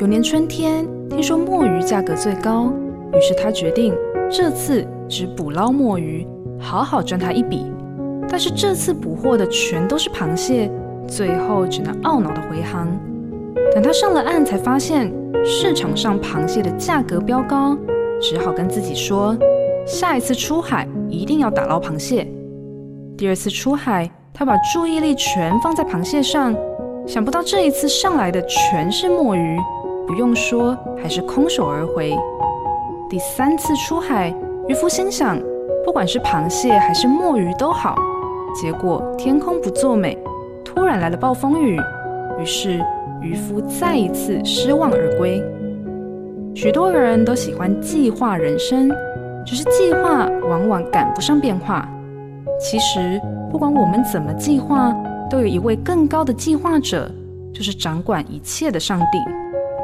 [0.00, 2.72] 有年春天，听说墨鱼价格最高，
[3.12, 3.92] 于是他决定
[4.30, 6.24] 这次只捕捞墨鱼。
[6.60, 7.66] 好好赚他一笔，
[8.28, 10.70] 但是这次捕获的全都是螃蟹，
[11.08, 12.88] 最后只能懊恼地回航。
[13.74, 15.12] 等他上了岸，才发现
[15.44, 17.76] 市场上螃蟹的价格飙高，
[18.20, 19.36] 只好跟自己说，
[19.84, 22.24] 下一次出海一定要打捞螃蟹。
[23.16, 26.54] 第二次出海，他把注意力全放在螃蟹上，
[27.04, 29.56] 想不到这一次上来的全是墨鱼，
[30.08, 32.16] 不用说，还是空手而回。
[33.10, 34.34] 第三次出海，
[34.66, 35.38] 渔夫心想。
[35.84, 37.94] 不管是螃蟹还是墨鱼都好，
[38.54, 40.18] 结果天空不作美，
[40.64, 41.78] 突然来了暴风雨，
[42.38, 42.84] 于是
[43.22, 45.42] 渔夫再一次失望而归。
[46.54, 48.90] 许多人都喜欢计划人生，
[49.46, 51.88] 只是计划往往赶不上变化。
[52.60, 54.94] 其实不管我们怎么计划，
[55.30, 57.10] 都有一位更高的计划者，
[57.54, 59.18] 就是掌管一切的上帝。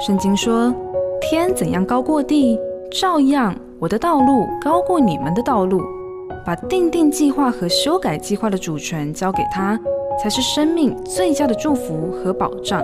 [0.00, 0.74] 圣经说
[1.20, 2.58] ：“天怎样高过地，
[2.90, 5.82] 照样。”我的道路高过你们的道路，
[6.46, 9.76] 把定定计划和修改计划的主权交给他，
[10.22, 12.80] 才是生命最佳的祝福和保障。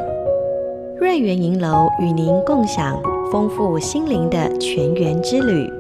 [1.01, 3.01] 瑞元银楼与您共享
[3.31, 5.78] 丰富心灵的全员之旅。